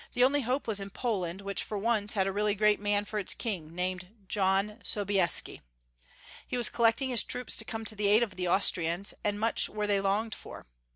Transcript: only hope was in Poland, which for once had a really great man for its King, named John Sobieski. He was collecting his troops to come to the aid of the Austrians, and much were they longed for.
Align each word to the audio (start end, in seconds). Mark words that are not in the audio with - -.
only 0.17 0.41
hope 0.41 0.67
was 0.67 0.79
in 0.79 0.89
Poland, 0.89 1.41
which 1.41 1.61
for 1.61 1.77
once 1.77 2.13
had 2.13 2.25
a 2.25 2.31
really 2.31 2.55
great 2.55 2.79
man 2.79 3.05
for 3.05 3.19
its 3.19 3.35
King, 3.35 3.75
named 3.75 4.07
John 4.27 4.79
Sobieski. 4.83 5.61
He 6.47 6.57
was 6.57 6.71
collecting 6.71 7.09
his 7.11 7.21
troops 7.21 7.55
to 7.57 7.65
come 7.65 7.85
to 7.85 7.93
the 7.95 8.07
aid 8.07 8.23
of 8.23 8.33
the 8.35 8.47
Austrians, 8.47 9.13
and 9.23 9.39
much 9.39 9.69
were 9.69 9.85
they 9.85 10.01
longed 10.01 10.33
for. 10.33 10.65